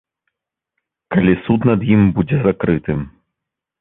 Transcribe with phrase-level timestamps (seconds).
[1.15, 2.99] Калі суд над ім будзе закрытым.